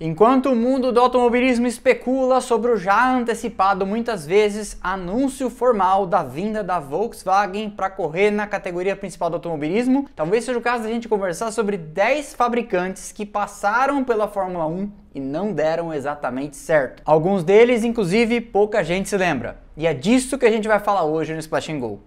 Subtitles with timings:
[0.00, 6.20] Enquanto o mundo do automobilismo especula sobre o já antecipado muitas vezes anúncio formal da
[6.20, 10.88] vinda da Volkswagen para correr na categoria principal do automobilismo, talvez seja o caso da
[10.88, 17.00] gente conversar sobre 10 fabricantes que passaram pela Fórmula 1 e não deram exatamente certo.
[17.06, 19.58] Alguns deles, inclusive, pouca gente se lembra.
[19.76, 22.00] E é disso que a gente vai falar hoje no Splash Go.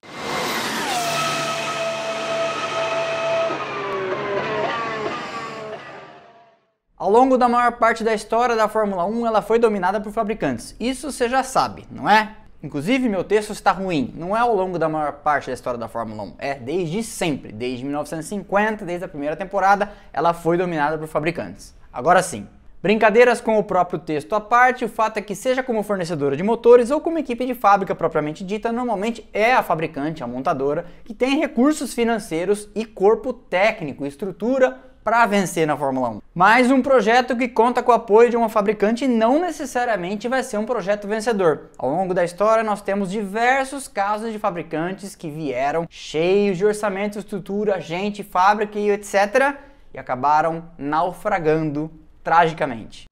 [6.99, 10.75] Ao longo da maior parte da história da Fórmula 1, ela foi dominada por fabricantes.
[10.79, 12.31] Isso você já sabe, não é?
[12.63, 14.11] Inclusive, meu texto está ruim.
[14.15, 17.51] Não é ao longo da maior parte da história da Fórmula 1, é desde sempre.
[17.51, 21.71] Desde 1950, desde a primeira temporada, ela foi dominada por fabricantes.
[21.93, 22.47] Agora sim,
[22.81, 26.43] Brincadeiras com o próprio texto à parte, o fato é que, seja como fornecedora de
[26.43, 31.13] motores ou como equipe de fábrica propriamente dita, normalmente é a fabricante, a montadora, que
[31.13, 36.21] tem recursos financeiros e corpo técnico, estrutura para vencer na Fórmula 1.
[36.35, 40.57] Mas um projeto que conta com o apoio de uma fabricante não necessariamente vai ser
[40.57, 41.69] um projeto vencedor.
[41.77, 47.19] Ao longo da história, nós temos diversos casos de fabricantes que vieram cheios de orçamento,
[47.19, 49.55] estrutura, gente, fábrica e etc.
[49.93, 51.89] e acabaram naufragando
[52.21, 53.05] tragicamente.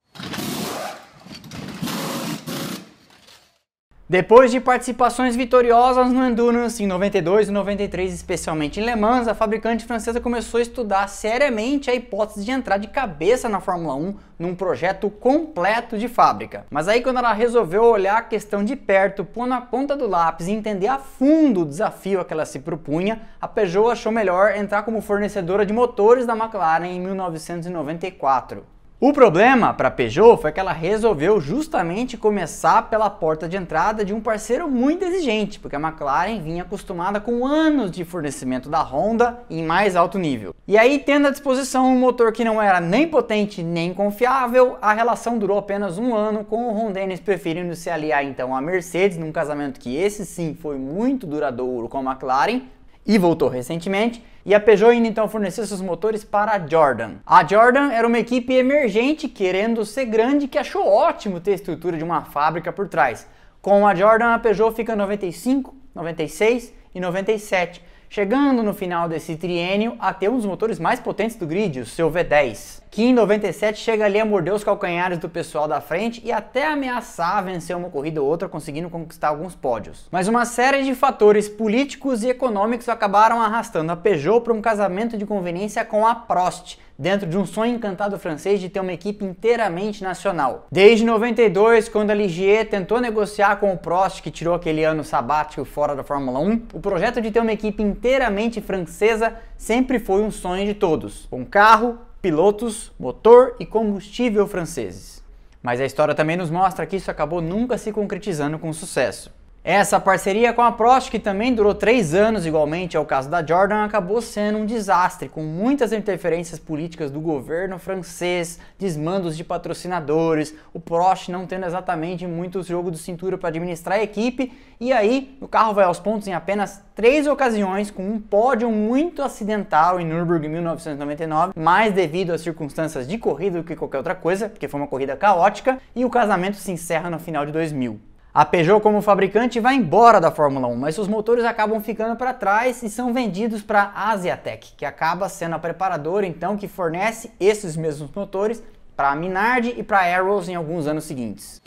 [4.07, 9.33] Depois de participações vitoriosas no Endurance em 92 e 93, especialmente em Le Mans, a
[9.33, 14.15] fabricante francesa começou a estudar seriamente a hipótese de entrar de cabeça na Fórmula 1
[14.37, 16.67] num projeto completo de fábrica.
[16.69, 20.47] Mas aí quando ela resolveu olhar a questão de perto, pôr na ponta do lápis
[20.47, 24.55] e entender a fundo o desafio a que ela se propunha, a Peugeot achou melhor
[24.55, 28.74] entrar como fornecedora de motores da McLaren em 1994.
[29.07, 34.03] O problema para a Peugeot foi que ela resolveu justamente começar pela porta de entrada
[34.03, 38.81] de um parceiro muito exigente, porque a McLaren vinha acostumada com anos de fornecimento da
[38.81, 40.55] Honda em mais alto nível.
[40.67, 44.91] E aí, tendo à disposição um motor que não era nem potente nem confiável, a
[44.91, 49.19] relação durou apenas um ano, com o Ron Dennis preferindo se aliar então à Mercedes,
[49.19, 52.63] num casamento que esse sim foi muito duradouro com a McLaren,
[53.05, 57.15] e voltou recentemente, e a Peugeot indo então fornecer seus motores para a Jordan.
[57.25, 61.97] A Jordan era uma equipe emergente querendo ser grande que achou ótimo ter a estrutura
[61.97, 63.27] de uma fábrica por trás.
[63.61, 67.81] Com a Jordan, a Peugeot fica 95, 96 e 97
[68.15, 71.85] chegando no final desse triênio a ter um dos motores mais potentes do grid, o
[71.85, 76.21] seu V10, que em 97 chega ali a morder os calcanhares do pessoal da frente
[76.23, 80.07] e até ameaçar vencer uma corrida ou outra, conseguindo conquistar alguns pódios.
[80.09, 85.17] Mas uma série de fatores políticos e econômicos acabaram arrastando a Peugeot para um casamento
[85.17, 89.23] de conveniência com a Prost, dentro de um sonho encantado francês de ter uma equipe
[89.23, 90.67] inteiramente nacional.
[90.71, 95.65] Desde 92, quando a Ligier tentou negociar com o Prost, que tirou aquele ano sabático
[95.65, 100.31] fora da Fórmula 1, o projeto de ter uma equipe inteiramente francesa sempre foi um
[100.31, 105.23] sonho de todos, com carro, pilotos, motor e combustível franceses.
[105.61, 109.31] Mas a história também nos mostra que isso acabou nunca se concretizando com sucesso.
[109.67, 113.83] Essa parceria com a Prost, que também durou três anos, igualmente ao caso da Jordan,
[113.83, 120.79] acabou sendo um desastre, com muitas interferências políticas do governo francês, desmandos de patrocinadores, o
[120.79, 125.47] Prost não tendo exatamente muito jogo de cintura para administrar a equipe, e aí o
[125.47, 130.49] carro vai aos pontos em apenas três ocasiões, com um pódio muito acidental em Nürburgring
[130.49, 134.85] 1999, mais devido às circunstâncias de corrida do que qualquer outra coisa, porque foi uma
[134.85, 137.99] corrida caótica, e o casamento se encerra no final de 2000.
[138.35, 142.33] A Peugeot, como fabricante, vai embora da Fórmula 1, mas os motores acabam ficando para
[142.33, 147.31] trás e são vendidos para a Asiatec, que acaba sendo a preparadora então que fornece
[147.39, 148.61] esses mesmos motores
[148.93, 151.61] para a Minardi e para a Arrows em alguns anos seguintes.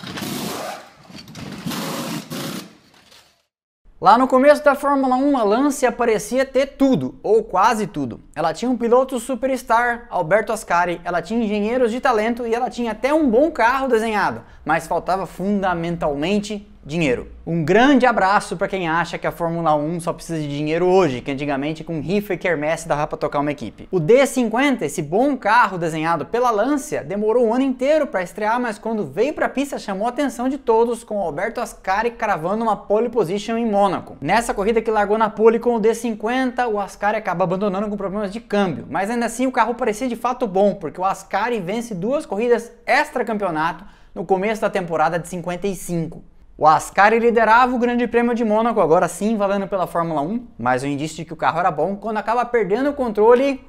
[4.01, 8.21] Lá no começo da Fórmula 1, a Lancia parecia ter tudo, ou quase tudo.
[8.33, 12.93] Ela tinha um piloto superstar, Alberto Ascari, ela tinha engenheiros de talento e ela tinha
[12.93, 17.29] até um bom carro desenhado, mas faltava fundamentalmente dinheiro.
[17.47, 21.21] Um grande abraço para quem acha que a Fórmula 1 só precisa de dinheiro hoje,
[21.21, 23.89] que antigamente com rifa e quermesse dava para tocar uma equipe.
[23.91, 28.79] O D50, esse bom carro desenhado pela Lancia, demorou um ano inteiro para estrear, mas
[28.79, 32.77] quando veio para a pista chamou a atenção de todos, com Alberto Ascari cravando uma
[32.77, 34.17] pole position em Mônaco.
[34.21, 38.33] Nessa corrida que largou na pole com o D50, o Ascari acaba abandonando com problemas
[38.33, 41.95] de câmbio, mas ainda assim o carro parecia de fato bom, porque o Ascari vence
[41.95, 46.23] duas corridas extra campeonato no começo da temporada de 55.
[46.61, 50.83] O Ascari liderava o Grande Prêmio de Mônaco, agora sim valendo pela Fórmula 1, mas
[50.83, 53.65] o indício de que o carro era bom, quando acaba perdendo o controle,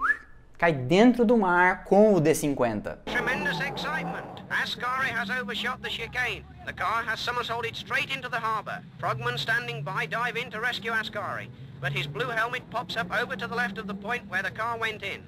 [0.57, 2.97] cai dentro do mar com o D50.
[3.05, 4.25] Tremendous excitement.
[4.49, 6.43] Ascari has overshot the chicane.
[6.65, 8.81] The car has somersaulted straight into the harbor.
[8.97, 11.47] Frogman standing by dive in to Ascari,
[11.79, 14.49] but his blue helmet pops up over to the left of the point where the
[14.49, 15.21] car went in,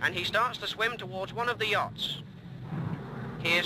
[0.00, 2.22] and he starts to swim towards one of the yachts.
[3.44, 3.62] A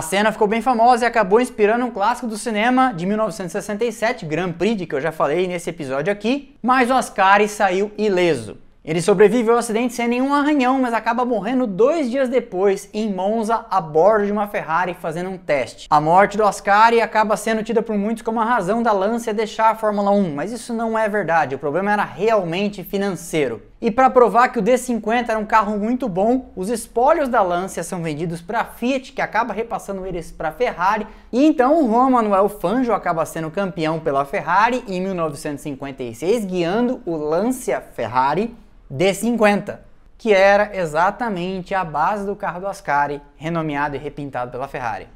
[0.00, 4.86] cena ficou bem famosa e acabou inspirando um clássico do cinema de 1967, Grand Prix,
[4.86, 8.56] que eu já falei nesse episódio aqui, mas o Ascari saiu ileso.
[8.82, 13.66] Ele sobrevive ao acidente sem nenhum arranhão, mas acaba morrendo dois dias depois em Monza
[13.70, 15.86] a bordo de uma Ferrari fazendo um teste.
[15.90, 19.70] A morte do Ascari acaba sendo tida por muitos como a razão da Lancia deixar
[19.70, 23.62] a Fórmula 1, mas isso não é verdade, o problema era realmente financeiro.
[23.82, 27.82] E para provar que o D50 era um carro muito bom, os espólios da Lancia
[27.82, 31.90] são vendidos para a Fiat, que acaba repassando eles para a Ferrari, e então o
[31.90, 38.56] Juan Manuel Fangio acaba sendo campeão pela Ferrari em 1956, guiando o Lancia Ferrari
[38.88, 39.80] D50,
[40.16, 45.08] que era exatamente a base do carro do Ascari, renomeado e repintado pela Ferrari.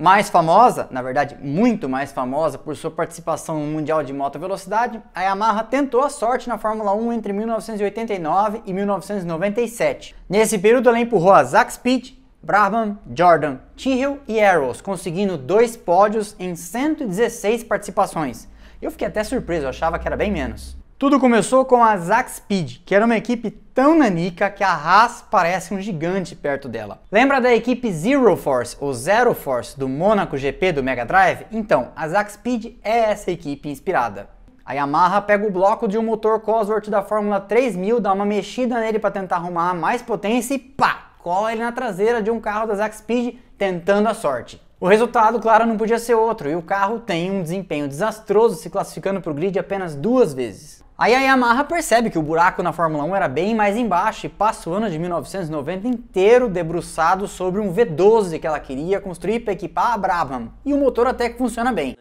[0.00, 4.98] Mais famosa, na verdade muito mais famosa por sua participação no Mundial de Moto Velocidade,
[5.14, 10.16] a Yamaha tentou a sorte na Fórmula 1 entre 1989 e 1997.
[10.26, 12.12] Nesse período ela empurrou a Zack Speed,
[12.42, 18.48] Brabham, Jordan, Tyrrell e Arrows, conseguindo dois pódios em 116 participações,
[18.80, 20.79] eu fiquei até surpreso, eu achava que era bem menos.
[21.00, 25.24] Tudo começou com a Zack Speed, que era uma equipe tão nanica que a Haas
[25.30, 27.00] parece um gigante perto dela.
[27.10, 31.46] Lembra da equipe Zero Force ou Zero Force do Monaco GP do Mega Drive?
[31.50, 34.28] Então, a Zack Speed é essa equipe inspirada.
[34.62, 38.78] A Yamaha pega o bloco de um motor Cosworth da Fórmula 3000, dá uma mexida
[38.78, 42.66] nele para tentar arrumar mais potência e pá, cola ele na traseira de um carro
[42.66, 44.60] da Zack Speed tentando a sorte.
[44.80, 48.70] O resultado, claro, não podia ser outro, e o carro tem um desempenho desastroso, se
[48.70, 50.82] classificando para o grid apenas duas vezes.
[50.96, 54.30] Aí a Yamaha percebe que o buraco na Fórmula 1 era bem mais embaixo e
[54.30, 59.52] passa o ano de 1990 inteiro debruçado sobre um V12 que ela queria construir para
[59.52, 60.50] equipar a Brabham.
[60.64, 61.94] E o motor até que funciona bem.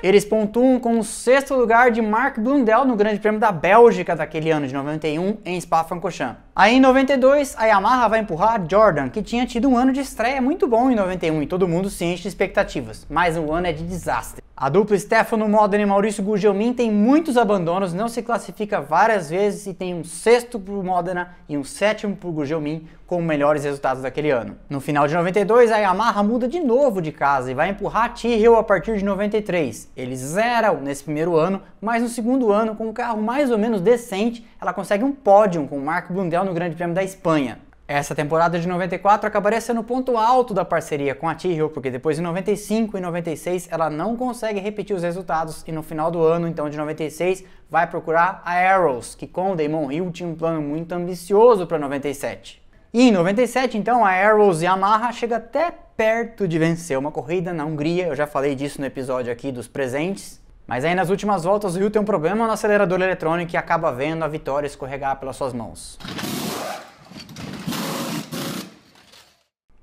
[0.00, 4.48] Eles pontuam com o sexto lugar de Mark Blundell no Grande Prêmio da Bélgica daquele
[4.50, 6.38] ano de 91 em Spa-Francorchamps.
[6.54, 10.40] Aí em 92 a Yamaha vai empurrar Jordan, que tinha tido um ano de estreia
[10.40, 13.72] muito bom em 91 e todo mundo se enche de expectativas, mas o ano é
[13.72, 14.42] de desastre.
[14.56, 19.66] A dupla Stefano Modena e Maurício Gugelmin tem muitos abandonos, não se classifica várias vezes
[19.66, 24.30] e tem um sexto por Modena e um sétimo por Gugelmin com melhores resultados daquele
[24.30, 24.58] ano.
[24.68, 28.08] No final de 92, a Yamaha muda de novo de casa e vai empurrar a
[28.10, 29.90] Tyrrell a partir de 93.
[29.96, 33.80] Eles zeram nesse primeiro ano, mas no segundo ano, com um carro mais ou menos
[33.80, 37.58] decente, ela consegue um pódio com o Mark Blundell no Grande Prêmio da Espanha.
[37.88, 41.90] Essa temporada de 94 acabaria sendo o ponto alto da parceria com a Tyrrell, porque
[41.90, 46.22] depois de 95 e 96 ela não consegue repetir os resultados e no final do
[46.22, 50.34] ano, então de 96, vai procurar a Arrows, que com o Damon Hill tinha um
[50.34, 52.67] plano muito ambicioso para 97.
[52.92, 57.66] E em 97, então, a Arrows Yamaha chega até perto de vencer uma corrida na
[57.66, 61.76] Hungria, eu já falei disso no episódio aqui dos presentes, mas aí nas últimas voltas
[61.76, 65.36] o Hill tem um problema no acelerador eletrônico e acaba vendo a vitória escorregar pelas
[65.36, 65.98] suas mãos.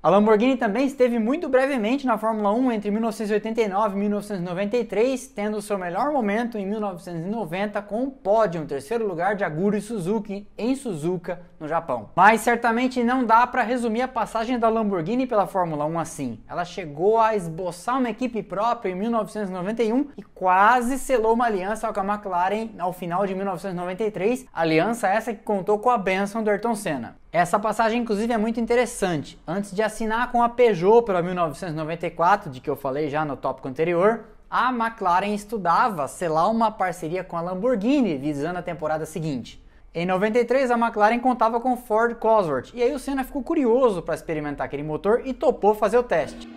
[0.05, 5.79] A Lamborghini também esteve muito brevemente na Fórmula 1 entre 1989 e 1993, tendo seu
[5.79, 11.41] melhor momento em 1990 com um pódio em terceiro lugar de Aguri Suzuki em Suzuka,
[11.59, 12.11] no Japão.
[12.15, 16.39] Mas certamente não dá para resumir a passagem da Lamborghini pela Fórmula 1 assim.
[16.47, 21.99] Ela chegou a esboçar uma equipe própria em 1991 e quase selou uma aliança com
[21.99, 26.75] a McLaren ao final de 1993, aliança essa que contou com a benção do Ayrton
[26.75, 27.15] Senna.
[27.35, 29.37] Essa passagem, inclusive, é muito interessante.
[29.45, 33.69] Antes de assinar com a Peugeot pela 1994, de que eu falei já no tópico
[33.69, 39.63] anterior, a McLaren estudava selar uma parceria com a Lamborghini visando a temporada seguinte.
[39.93, 44.15] Em 93, a McLaren contava com Ford Cosworth, e aí o Senna ficou curioso para
[44.15, 46.54] experimentar aquele motor e topou fazer o teste.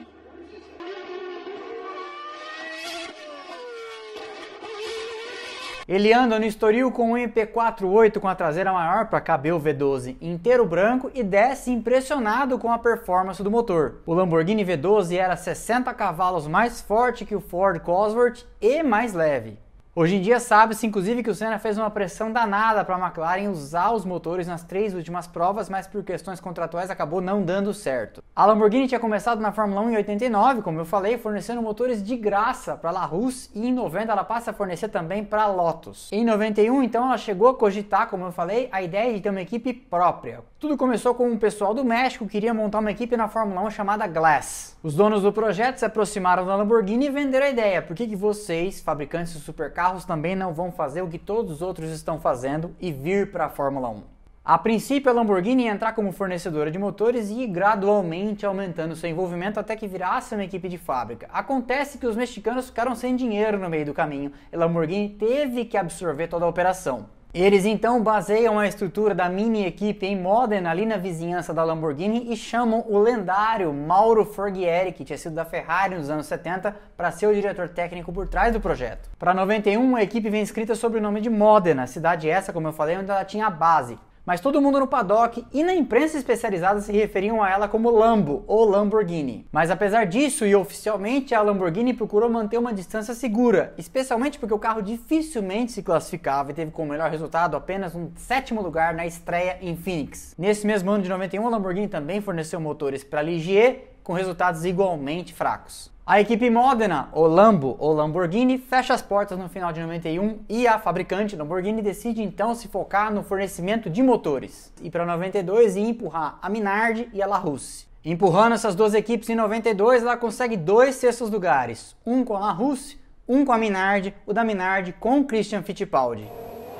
[5.89, 10.17] Ele anda no estoril com um MP48 com a traseira maior para caber o V12
[10.21, 13.95] inteiro branco e desce impressionado com a performance do motor.
[14.05, 19.59] O Lamborghini V12 era 60 cavalos mais forte que o Ford Cosworth e mais leve.
[20.01, 23.51] Hoje em dia sabe-se inclusive que o Senna fez uma pressão danada para a McLaren
[23.51, 28.23] usar os motores nas três últimas provas, mas por questões contratuais acabou não dando certo.
[28.37, 32.17] A Lamborghini tinha começado na Fórmula 1 em 89, como eu falei, fornecendo motores de
[32.17, 36.13] graça para La Russe e em 90 ela passa a fornecer também para Lotus.
[36.13, 39.43] Em 91 então ela chegou a cogitar, como eu falei, a ideia de ter uma
[39.43, 40.45] equipe própria.
[40.61, 43.71] Tudo começou com um pessoal do México que queria montar uma equipe na Fórmula 1
[43.71, 44.77] chamada Glass.
[44.83, 47.81] Os donos do projeto se aproximaram da Lamborghini e venderam a ideia.
[47.81, 51.63] Por que, que vocês, fabricantes de supercarros, também não vão fazer o que todos os
[51.63, 54.03] outros estão fazendo e vir para a Fórmula 1?
[54.45, 59.09] A princípio, a Lamborghini ia entrar como fornecedora de motores e ir gradualmente aumentando seu
[59.09, 61.29] envolvimento até que virasse uma equipe de fábrica.
[61.33, 65.67] Acontece que os mexicanos ficaram sem dinheiro no meio do caminho e a Lamborghini teve
[65.67, 67.17] que absorver toda a operação.
[67.33, 72.33] Eles então baseiam a estrutura da mini equipe em Modena, ali na vizinhança da Lamborghini,
[72.33, 77.11] e chamam o lendário Mauro Forghieri, que tinha sido da Ferrari nos anos 70, para
[77.11, 79.11] ser o diretor técnico por trás do projeto.
[79.19, 82.73] Para 91, a equipe vem escrita sob o nome de Modena, cidade essa, como eu
[82.73, 86.83] falei, onde ela tinha a base mas todo mundo no paddock e na imprensa especializada
[86.83, 89.47] se referiam a ela como Lambo ou Lamborghini.
[89.51, 94.59] Mas apesar disso e oficialmente, a Lamborghini procurou manter uma distância segura, especialmente porque o
[94.59, 99.57] carro dificilmente se classificava e teve como melhor resultado apenas um sétimo lugar na estreia
[99.63, 100.35] em Phoenix.
[100.37, 104.65] Nesse mesmo ano de 91, a Lamborghini também forneceu motores para a Ligier com resultados
[104.65, 105.91] igualmente fracos.
[106.07, 110.67] A equipe Modena, ou Lambo ou Lamborghini, fecha as portas no final de 91 e
[110.67, 115.81] a fabricante Lamborghini decide então se focar no fornecimento de motores e para 92 e
[115.81, 117.87] empurrar a Minardi e a La Russe.
[118.03, 122.53] Empurrando essas duas equipes em 92, ela consegue dois sextos lugares, um com a La
[122.53, 122.97] Russe,
[123.29, 126.27] um com a Minardi, o da Minardi com Christian Fittipaldi.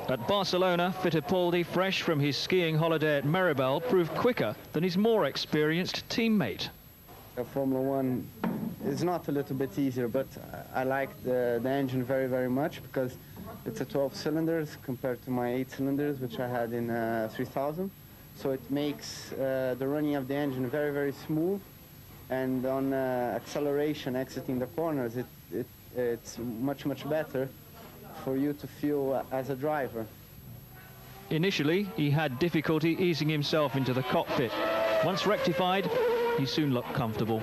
[0.07, 5.27] At Barcelona, Fittipaldi, fresh from his skiing holiday at Maribel, proved quicker than his more
[5.27, 6.69] experienced teammate.
[7.43, 8.29] Formula One
[8.85, 10.27] is not a little bit easier, but
[10.73, 13.17] I like the, the engine very, very much because
[13.65, 17.91] it's a 12 cylinders compared to my 8 cylinders, which I had in uh, 3000.
[18.35, 21.61] So it makes uh, the running of the engine very, very smooth.
[22.29, 27.49] And on uh, acceleration, exiting the corners, it, it, it's much, much better
[28.23, 30.05] for you to feel as a driver.
[31.31, 34.51] Initially, he had difficulty easing himself into the cockpit.
[35.05, 35.89] Once rectified,
[36.39, 37.41] he soon looked comfortable.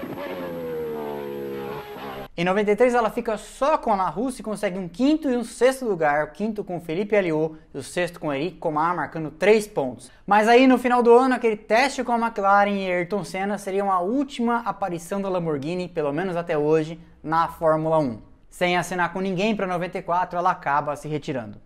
[2.38, 5.42] Em 93 ela fica só com a La Russe e consegue um quinto e um
[5.42, 9.66] sexto lugar, o quinto com Felipe Alliot e o sexto com Eric Comar, marcando três
[9.66, 10.10] pontos.
[10.26, 13.84] Mas aí no final do ano, aquele teste com a McLaren e Ayrton Senna seria
[13.84, 18.20] a última aparição da Lamborghini, pelo menos até hoje, na Fórmula 1.
[18.50, 21.65] Sem assinar com ninguém para 94, ela acaba se retirando.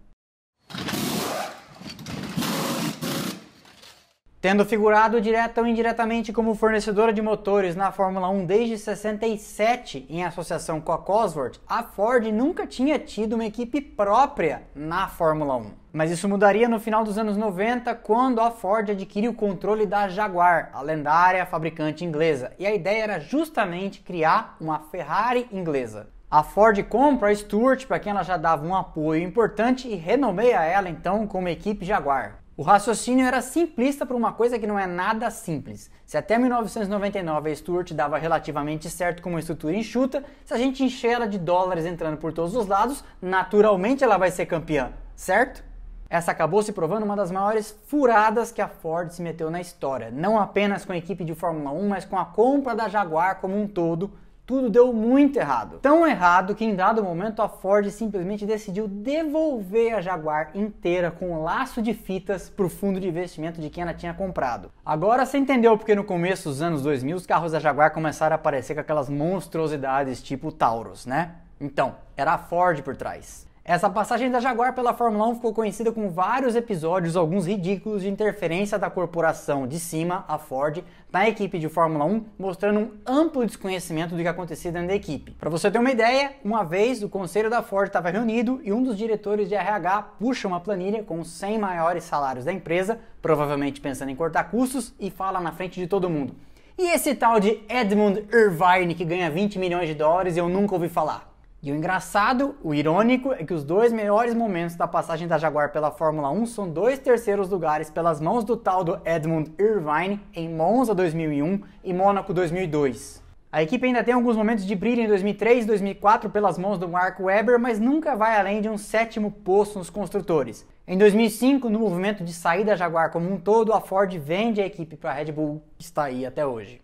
[4.41, 10.25] Tendo figurado direta ou indiretamente como fornecedora de motores na Fórmula 1 desde 67 em
[10.25, 15.73] associação com a Cosworth, a Ford nunca tinha tido uma equipe própria na Fórmula 1.
[15.93, 20.09] Mas isso mudaria no final dos anos 90, quando a Ford adquiriu o controle da
[20.09, 26.09] Jaguar, a lendária fabricante inglesa, e a ideia era justamente criar uma Ferrari inglesa.
[26.31, 30.65] A Ford compra a Stewart, para quem ela já dava um apoio importante, e renomeia
[30.65, 32.41] ela então como equipe Jaguar.
[32.61, 35.91] O raciocínio era simplista para uma coisa que não é nada simples.
[36.05, 40.85] Se até 1999 a Stuart dava relativamente certo com uma estrutura enxuta, se a gente
[40.85, 45.65] encher ela de dólares entrando por todos os lados, naturalmente ela vai ser campeã, certo?
[46.11, 50.11] Essa acabou se provando uma das maiores furadas que a Ford se meteu na história,
[50.11, 53.59] não apenas com a equipe de Fórmula 1, mas com a compra da Jaguar como
[53.59, 54.11] um todo,
[54.51, 55.79] tudo deu muito errado.
[55.79, 61.31] Tão errado que em dado momento a Ford simplesmente decidiu devolver a Jaguar inteira com
[61.31, 64.73] um laço de fitas para o fundo de investimento de quem ela tinha comprado.
[64.85, 68.41] Agora você entendeu porque no começo dos anos 2000 os carros da Jaguar começaram a
[68.41, 71.37] aparecer com aquelas monstruosidades tipo Taurus, né?
[71.61, 73.50] Então, era a Ford por trás.
[73.63, 78.09] Essa passagem da Jaguar pela Fórmula 1 ficou conhecida com vários episódios, alguns ridículos, de
[78.09, 83.45] interferência da corporação de cima, a Ford, na equipe de Fórmula 1, mostrando um amplo
[83.45, 85.33] desconhecimento do que acontecia dentro da equipe.
[85.33, 88.83] Para você ter uma ideia, uma vez o conselho da Ford estava reunido e um
[88.83, 93.79] dos diretores de RH puxa uma planilha com os 100 maiores salários da empresa, provavelmente
[93.79, 96.35] pensando em cortar custos, e fala na frente de todo mundo.
[96.79, 100.89] E esse tal de Edmund Irvine que ganha 20 milhões de dólares eu nunca ouvi
[100.89, 101.30] falar.
[101.63, 105.71] E o engraçado, o irônico, é que os dois melhores momentos da passagem da Jaguar
[105.71, 110.49] pela Fórmula 1 são dois terceiros lugares pelas mãos do tal do Edmund Irvine em
[110.49, 113.23] Monza 2001 e Mônaco 2002.
[113.53, 116.89] A equipe ainda tem alguns momentos de brilho em 2003 e 2004 pelas mãos do
[116.89, 120.67] Mark Webber, mas nunca vai além de um sétimo posto nos construtores.
[120.89, 124.67] Em 2005, no movimento de sair da Jaguar como um todo, a Ford vende a
[124.67, 126.81] equipe para a Red Bull, que está aí até hoje.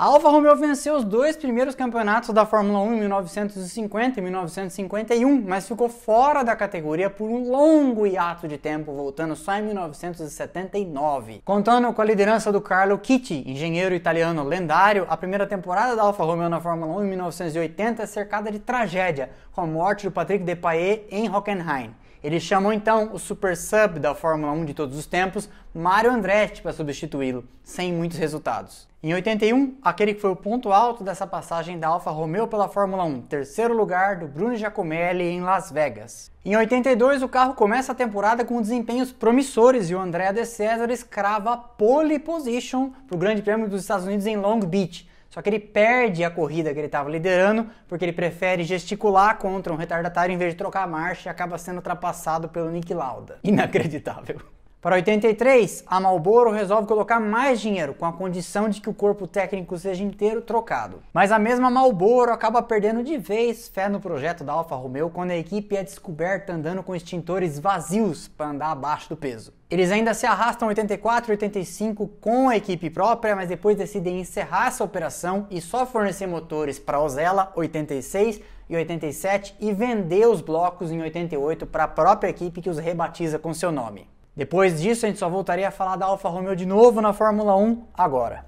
[0.00, 5.44] A Alfa Romeo venceu os dois primeiros campeonatos da Fórmula 1 em 1950 e 1951,
[5.46, 11.42] mas ficou fora da categoria por um longo hiato de tempo, voltando só em 1979.
[11.44, 16.24] Contando com a liderança do Carlo Chitti, engenheiro italiano lendário, a primeira temporada da Alfa
[16.24, 20.42] Romeo na Fórmula 1 em 1980 é cercada de tragédia, com a morte do Patrick
[20.42, 21.94] Depailler em Hockenheim.
[22.22, 26.60] Eles chamam então o super sub da Fórmula 1 de todos os tempos, Mario Andretti,
[26.60, 28.88] para substituí-lo, sem muitos resultados.
[29.02, 33.02] Em 81, aquele que foi o ponto alto dessa passagem da Alfa Romeo pela Fórmula
[33.04, 36.30] 1, terceiro lugar do Bruno Giacomelli em Las Vegas.
[36.44, 40.90] Em 82, o carro começa a temporada com desempenhos promissores e o André de César
[40.90, 45.08] escrava pole position para o Grande Prêmio dos Estados Unidos em Long Beach.
[45.30, 49.72] Só que ele perde a corrida que ele estava liderando porque ele prefere gesticular contra
[49.72, 53.38] um retardatário em vez de trocar a marcha e acaba sendo ultrapassado pelo Nick Lauda.
[53.44, 54.40] Inacreditável.
[54.80, 59.26] Para 83, a Marlboro resolve colocar mais dinheiro, com a condição de que o corpo
[59.26, 61.02] técnico seja inteiro trocado.
[61.12, 65.32] Mas a mesma Marlboro acaba perdendo de vez fé no projeto da Alfa Romeo quando
[65.32, 69.52] a equipe é descoberta andando com extintores vazios para andar abaixo do peso.
[69.68, 74.68] Eles ainda se arrastam 84 e 85 com a equipe própria, mas depois decidem encerrar
[74.68, 80.40] essa operação e só fornecer motores para a Ozella 86 e 87 e vender os
[80.40, 84.08] blocos em 88 para a própria equipe que os rebatiza com seu nome.
[84.36, 87.56] Depois disso, a gente só voltaria a falar da Alfa Romeo de novo na Fórmula
[87.56, 88.44] 1 agora.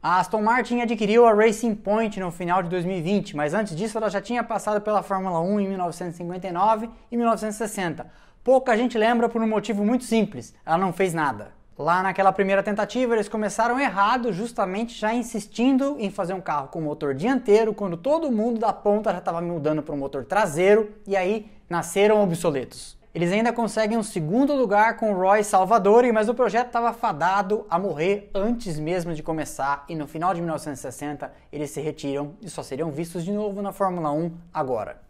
[0.00, 4.08] A Aston Martin adquiriu a Racing Point no final de 2020, mas antes disso ela
[4.08, 8.06] já tinha passado pela Fórmula 1 em 1959 e 1960.
[8.44, 11.57] Pouca gente lembra por um motivo muito simples: ela não fez nada.
[11.78, 16.80] Lá naquela primeira tentativa, eles começaram errado, justamente já insistindo em fazer um carro com
[16.80, 21.16] motor dianteiro, quando todo mundo da ponta já estava mudando para um motor traseiro, e
[21.16, 22.98] aí nasceram obsoletos.
[23.14, 27.78] Eles ainda conseguem um segundo lugar com Roy Salvadori, mas o projeto estava fadado a
[27.78, 32.60] morrer antes mesmo de começar, e no final de 1960 eles se retiram e só
[32.60, 35.00] seriam vistos de novo na Fórmula 1 agora.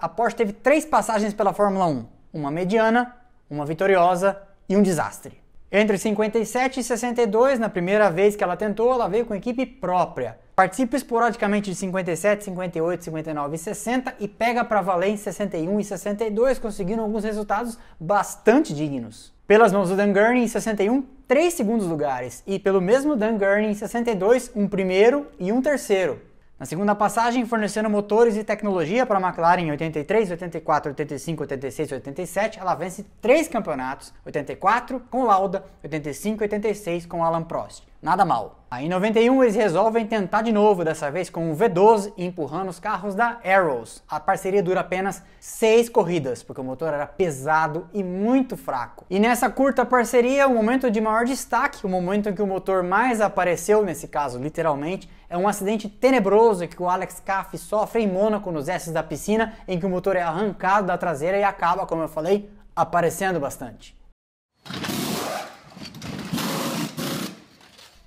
[0.00, 3.14] A Porsche teve três passagens pela Fórmula 1 uma mediana,
[3.48, 4.36] uma vitoriosa
[4.68, 5.40] e um desastre.
[5.70, 10.38] Entre 57 e 62, na primeira vez que ela tentou, ela veio com equipe própria.
[10.54, 15.84] Participa esporadicamente de 57, 58, 59 e 60 e pega para valer em 61 e
[15.84, 19.32] 62, conseguindo alguns resultados bastante dignos.
[19.48, 23.70] Pelas mãos do Dan Gurney em 61, três segundos lugares e pelo mesmo Dan Gurney
[23.70, 26.20] em 62, um primeiro e um terceiro.
[26.56, 31.90] Na segunda passagem, fornecendo motores e tecnologia para a McLaren em 83, 84, 85, 86
[31.90, 37.82] e 87, ela vence três campeonatos, 84 com Lauda, 85 e 86 com Alan Prost.
[38.04, 38.66] Nada mal.
[38.70, 42.78] Aí em 91 eles resolvem tentar de novo, dessa vez com o V12 empurrando os
[42.78, 44.02] carros da Arrows.
[44.06, 49.06] A parceria dura apenas seis corridas, porque o motor era pesado e muito fraco.
[49.08, 52.82] E nessa curta parceria, o momento de maior destaque, o momento em que o motor
[52.82, 58.12] mais apareceu, nesse caso literalmente, é um acidente tenebroso que o Alex Caff sofre em
[58.12, 61.86] Mônaco nos S da piscina, em que o motor é arrancado da traseira e acaba,
[61.86, 63.96] como eu falei, aparecendo bastante.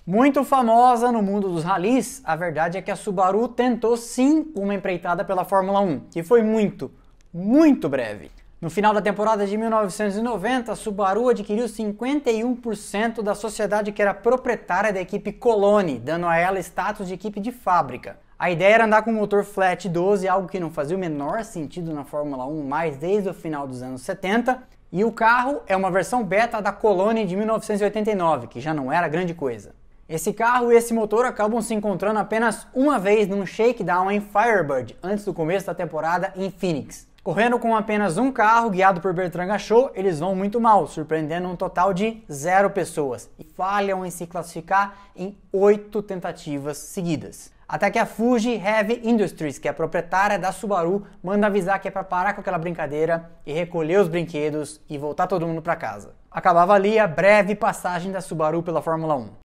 [0.09, 4.73] Muito famosa no mundo dos ralis, a verdade é que a Subaru tentou sim uma
[4.73, 6.89] empreitada pela Fórmula 1, que foi muito,
[7.33, 8.31] muito breve.
[8.61, 14.93] No final da temporada de 1990, a Subaru adquiriu 51% da sociedade que era proprietária
[14.93, 18.17] da equipe Coloni, dando a ela status de equipe de fábrica.
[18.39, 21.93] A ideia era andar com motor flat 12, algo que não fazia o menor sentido
[21.93, 25.91] na Fórmula 1 mais desde o final dos anos 70, e o carro é uma
[25.91, 29.75] versão beta da Coloni de 1989, que já não era grande coisa.
[30.09, 34.97] Esse carro e esse motor acabam se encontrando apenas uma vez num shakedown em Firebird,
[35.03, 37.05] antes do começo da temporada em Phoenix.
[37.21, 41.57] Correndo com apenas um carro, guiado por Bertrand Gachot, eles vão muito mal, surpreendendo um
[41.57, 47.51] total de zero pessoas e falham em se classificar em oito tentativas seguidas.
[47.67, 51.91] Até que a Fuji Heavy Industries, que é proprietária da Subaru, manda avisar que é
[51.91, 56.15] para parar com aquela brincadeira e recolher os brinquedos e voltar todo mundo para casa.
[56.31, 59.46] Acabava ali a breve passagem da Subaru pela Fórmula 1.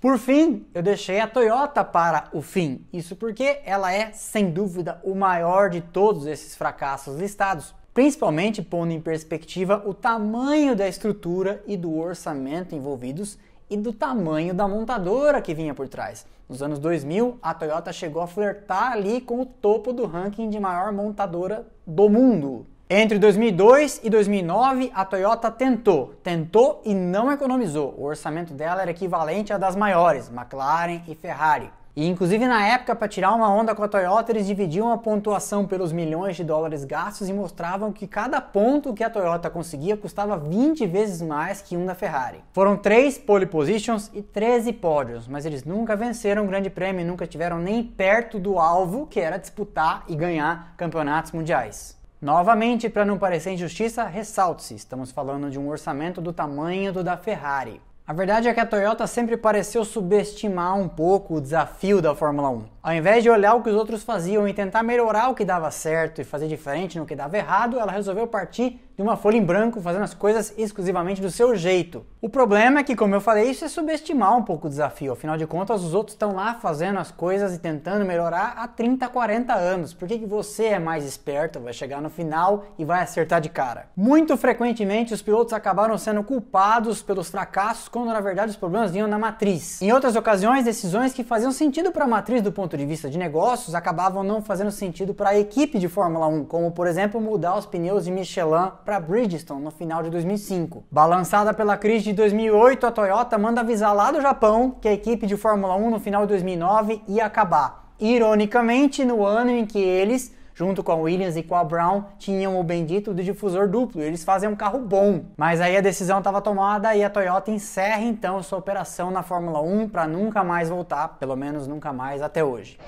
[0.00, 2.86] Por fim, eu deixei a Toyota para o fim.
[2.92, 8.92] Isso porque ela é, sem dúvida, o maior de todos esses fracassos listados, principalmente pondo
[8.92, 13.38] em perspectiva o tamanho da estrutura e do orçamento envolvidos
[13.70, 16.26] e do tamanho da montadora que vinha por trás.
[16.46, 20.60] Nos anos 2000, a Toyota chegou a flertar ali com o topo do ranking de
[20.60, 22.66] maior montadora do mundo.
[22.88, 27.92] Entre 2002 e 2009, a Toyota tentou, tentou e não economizou.
[27.98, 31.68] O orçamento dela era equivalente ao das maiores, McLaren e Ferrari.
[31.96, 35.66] E inclusive na época, para tirar uma onda com a Toyota, eles dividiam a pontuação
[35.66, 40.36] pelos milhões de dólares gastos e mostravam que cada ponto que a Toyota conseguia custava
[40.36, 42.44] 20 vezes mais que um da Ferrari.
[42.52, 47.04] Foram três pole positions e 13 pódios, mas eles nunca venceram um grande prêmio e
[47.04, 51.95] nunca estiveram nem perto do alvo, que era disputar e ganhar campeonatos mundiais.
[52.20, 57.14] Novamente, para não parecer injustiça, ressalte-se, estamos falando de um orçamento do tamanho do da
[57.14, 57.78] Ferrari.
[58.06, 62.48] A verdade é que a Toyota sempre pareceu subestimar um pouco o desafio da Fórmula
[62.48, 62.64] 1.
[62.82, 65.70] Ao invés de olhar o que os outros faziam e tentar melhorar o que dava
[65.70, 69.44] certo e fazer diferente no que dava errado, ela resolveu partir de uma folha em
[69.44, 72.04] branco, fazendo as coisas exclusivamente do seu jeito.
[72.20, 75.12] O problema é que, como eu falei, isso é subestimar um pouco o desafio.
[75.12, 79.06] Afinal de contas, os outros estão lá fazendo as coisas e tentando melhorar há 30,
[79.08, 79.92] 40 anos.
[79.92, 83.50] Por que, que você é mais esperto, vai chegar no final e vai acertar de
[83.50, 83.90] cara?
[83.94, 89.06] Muito frequentemente, os pilotos acabaram sendo culpados pelos fracassos, quando na verdade os problemas vinham
[89.06, 89.82] na matriz.
[89.82, 93.18] Em outras ocasiões, decisões que faziam sentido para a matriz do ponto de vista de
[93.18, 97.58] negócios acabavam não fazendo sentido para a equipe de Fórmula 1, como por exemplo mudar
[97.58, 100.84] os pneus de Michelin para Bridgestone no final de 2005.
[100.88, 105.26] Balançada pela crise de 2008, a Toyota manda avisar lá do Japão que a equipe
[105.26, 107.90] de Fórmula 1 no final de 2009 ia acabar.
[107.98, 112.58] Ironicamente, no ano em que eles junto com a Williams e com a Brown, tinham
[112.58, 114.00] o bendito do difusor duplo.
[114.00, 115.26] Eles fazem um carro bom.
[115.36, 119.60] Mas aí a decisão estava tomada e a Toyota encerra então sua operação na Fórmula
[119.60, 122.78] 1 para nunca mais voltar, pelo menos nunca mais até hoje.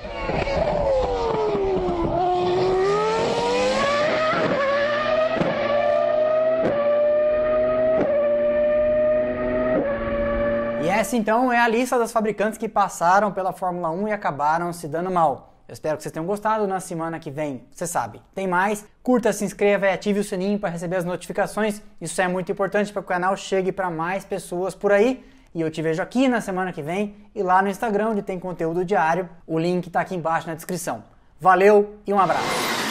[11.08, 14.86] Essa então é a lista das fabricantes que passaram pela Fórmula 1 e acabaram se
[14.86, 15.54] dando mal.
[15.66, 16.66] Eu espero que vocês tenham gostado.
[16.66, 18.84] Na semana que vem, você sabe, tem mais.
[19.02, 21.80] Curta, se inscreva e ative o sininho para receber as notificações.
[21.98, 25.24] Isso é muito importante para que o canal chegue para mais pessoas por aí.
[25.54, 28.38] E eu te vejo aqui na semana que vem e lá no Instagram, onde tem
[28.38, 29.30] conteúdo diário.
[29.46, 31.02] O link está aqui embaixo na descrição.
[31.40, 32.87] Valeu e um abraço!